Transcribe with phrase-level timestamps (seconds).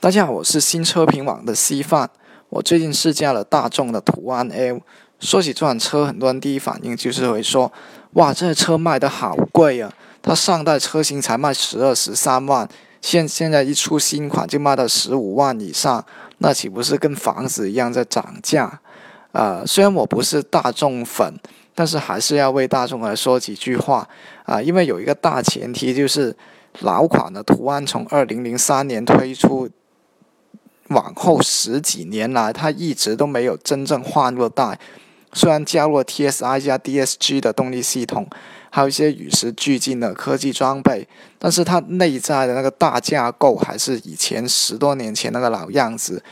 [0.00, 2.08] 大家好，我是新车评网的稀饭。
[2.50, 4.78] 我最近试驾了大众的途安 L。
[5.18, 7.72] 说起这款车，很多人第一反应就是会说
[8.14, 9.92] ：“哇，这车卖的好贵啊！
[10.22, 12.68] 它上代车型才卖十二、十三万，
[13.00, 16.04] 现现在一出新款就卖到十五万以上，
[16.38, 18.80] 那岂不是跟房子一样在涨价？”
[19.32, 21.34] 呃，虽然我不是大众粉，
[21.74, 24.08] 但是还是要为大众来说几句话
[24.44, 26.36] 啊，因为有一个大前提就是，
[26.82, 29.68] 老款的途安从二零零三年推出。
[30.88, 34.78] 往后十几年来，它一直都没有真正换过代。
[35.34, 38.26] 虽然加入了 TSI 加 DSG 的动力系统，
[38.70, 41.06] 还有一些与时俱进的科技装备，
[41.38, 46.22] 但是它内在的那个大架构还是以前十多年前那个老样子。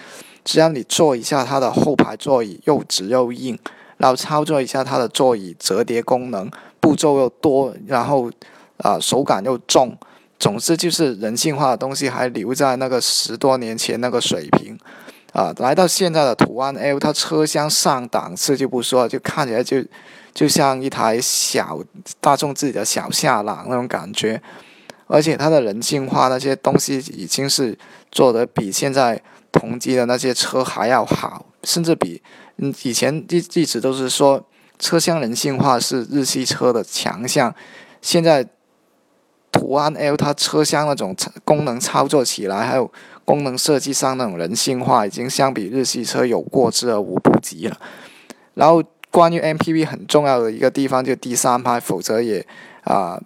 [0.42, 3.58] 只要你坐一下它的后排座椅，又直又硬，
[3.98, 8.30] 然后操作一下它的座椅折叠功能，步骤又多，然后
[8.78, 9.94] 啊手感又重。
[10.38, 14.78] 总之就是人性化的东西还留在那个十多年前那个水平，
[15.32, 19.82] 啊，来到现在的途安 L，它车厢上档次就不说，就看起来就
[20.34, 21.80] 就像一台小
[22.20, 24.42] 大众自己的小夏朗那种感觉，
[25.06, 27.76] 而且它的人性化那些东西已经是
[28.12, 32.22] 做的比现在同级的那些车还要好，甚至比
[32.58, 34.46] 嗯以前一一直都是说
[34.78, 37.54] 车厢人性化是日系车的强项，
[38.02, 38.46] 现在。
[39.56, 42.90] 途安 L 它车厢那种功能操作起来，还有
[43.24, 47.78] 功能设计上那种人性化，已经相比日系车有过之而无不及了。
[48.54, 52.46] 然后关于 MPV 很重要的一个地方就第三排，否则也
[52.84, 53.18] 啊，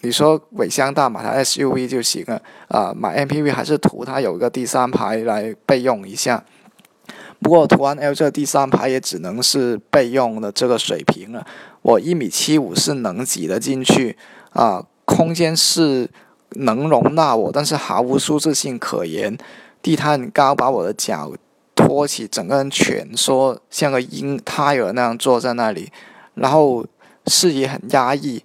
[0.00, 6.42] 你说尾箱大买台 SUV 就行了啊，买 MPV 还是图它有个第三排来备用一下。
[7.40, 11.46] 不过途安 L 这第三排也只能是备用的这个水平了，
[11.82, 14.16] 我一米七五是能挤得进去
[14.54, 14.82] 啊。
[15.04, 16.08] 空间是
[16.50, 19.36] 能容纳我，但是毫无舒适性可言。
[19.82, 21.32] 地毯很高，把我的脚
[21.74, 25.92] 托起，整个人蜷缩，像个婴胎儿那样坐在那里。
[26.34, 26.84] 然后
[27.26, 28.42] 视野很压抑，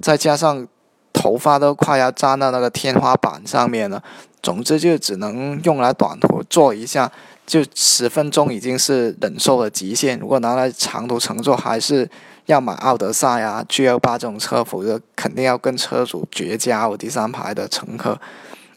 [0.00, 0.66] 再加上
[1.12, 4.02] 头发都快要粘到那个天花板上面了。
[4.42, 7.10] 总之就只能用来短途坐一下，
[7.48, 10.16] 就十分钟已经是忍受的极限。
[10.20, 12.08] 如果拿来长途乘坐，还是。
[12.48, 16.96] 要买奥德赛啊、G L 八这种车，否则肯定要跟车主绝交。
[16.96, 18.18] 第三排的乘客，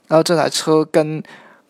[0.09, 1.23] 然后这台车跟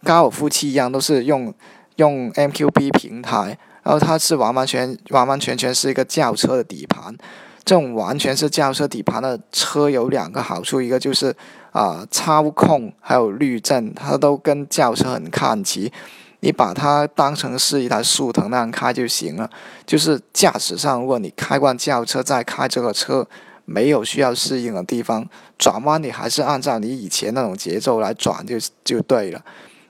[0.03, 1.53] 高尔夫七一样，都是用
[1.97, 7.16] 用 M Q B 平台，然后它是完完全完完全全是一个轿车的底盘。
[7.63, 11.31] 这种完全是轿车底盘的车有两个好处，一个就是
[11.72, 15.94] 啊操控还有滤震，它都跟轿车很看齐。
[16.41, 19.50] 你把它当成是一台速腾那样开就行了。
[19.85, 23.28] 就是驾驶上，如果你开惯轿车再开这个车，
[23.66, 29.40] 没有需要适应的地方，转弯你还是按照你以前那种节奏来转就就对了。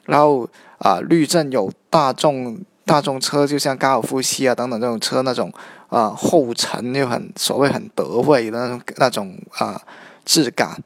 [0.06, 0.48] 然后
[0.78, 5.52] 啊，滤震有大众大众车，就像高尔夫七啊等等这种车那种
[5.88, 9.82] 啊后尘又很所谓很得味的那种那种啊
[10.26, 10.78] 质感。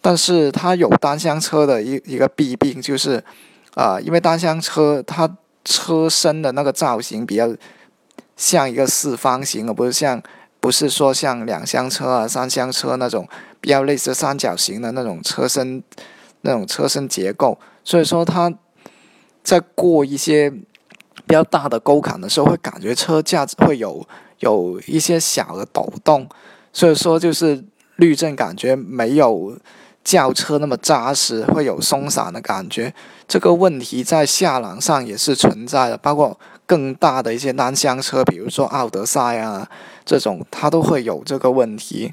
[0.00, 3.24] 但是它有单厢车的一一个弊病就是。
[3.74, 7.54] 啊，因为单厢车它车身的那个造型比较
[8.36, 10.22] 像一个四方形，而不是像
[10.60, 13.26] 不是说像两厢车啊、三厢车那种
[13.60, 15.82] 比较类似三角形的那种车身
[16.42, 18.52] 那种车身结构，所以说它
[19.42, 24.06] 在过一些比较大的沟坎的时候，会感觉车架会有
[24.40, 26.28] 有一些小的抖动，
[26.72, 27.64] 所以说就是
[27.96, 29.56] 滤震感觉没有。
[30.04, 32.92] 轿车那么扎实，会有松散的感觉。
[33.28, 39.68] 这个问题在下朗上也是存在的，包括更大的一些单厢车，比如说奥德赛啊
[40.04, 42.12] 这种，它都会有这个问题。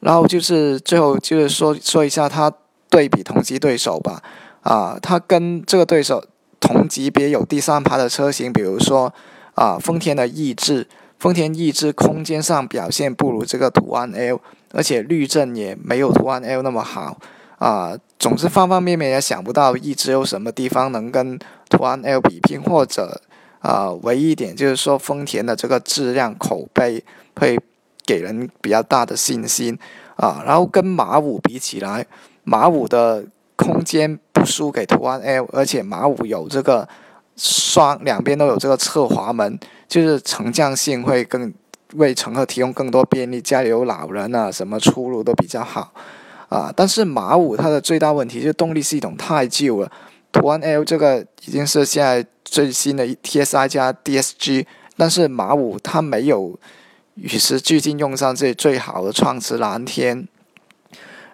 [0.00, 2.52] 然后就是最后就是说说一下它
[2.88, 4.22] 对比同级对手吧。
[4.62, 6.24] 啊，它跟这个对手
[6.58, 9.12] 同级别有第三排的车型，比如说
[9.54, 10.86] 啊丰田的逸致。
[11.18, 14.40] 丰田逸致空间上表现不如这个途安 L，
[14.72, 17.18] 而且滤震也没有途安 L 那么好
[17.58, 17.96] 啊。
[18.18, 21.38] 总之方方面面也想不到一直有什么地方能跟
[21.68, 23.20] 途安 L 比拼，或者
[23.60, 27.04] 啊，唯一一点就是说丰田的这个质量口碑
[27.36, 27.58] 会
[28.04, 29.78] 给人比较大的信心
[30.16, 30.42] 啊。
[30.46, 32.06] 然后跟马五比起来，
[32.44, 33.24] 马五的
[33.56, 36.88] 空间不输给途安 L，而且马五有这个。
[37.36, 39.58] 双两边都有这个侧滑门，
[39.88, 41.50] 就是乘降性会更
[41.94, 43.40] 为乘客提供更多便利。
[43.40, 45.92] 家里有老人啊，什么出入都比较好
[46.48, 46.72] 啊。
[46.74, 49.90] 但是马五它的最大问题就是动力系统太旧了。
[50.32, 54.64] 途安 L 这个已经是现在最新的 TSI 加 DSG，
[54.96, 56.58] 但是马五它没有
[57.14, 60.28] 与时俱进用上这最好的创驰蓝天。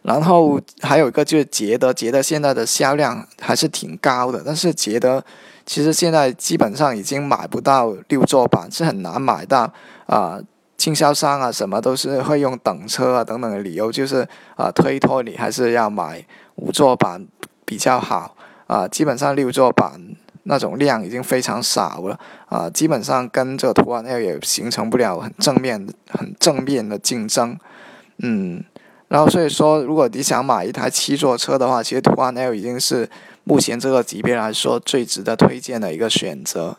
[0.02, 5.22] 然后还有一个就是捷德，捷德现在的销量还是挺高的，但是捷德
[5.66, 9.70] 其实现在基本上已经买不到六座版，是很难买到
[10.06, 10.40] 啊。
[10.76, 16.22] 经销商啊，什么都是会用等车啊等等的理由，就是啊推脱你还是要买
[16.56, 17.26] 五座版
[17.64, 18.36] 比较好
[18.66, 18.86] 啊。
[18.86, 19.98] 基本上六座版
[20.42, 22.20] 那种量已经非常少了
[22.50, 27.58] 啊，基本上跟这个途安 L 也形成不了很正面、很正面的竞争。
[28.18, 28.62] 嗯，
[29.08, 33.08] 然后所以说，如果你想买一台七座车的话，其实途安 L 已经是
[33.44, 36.76] 目前这个级别来说最值得推荐的一个选择。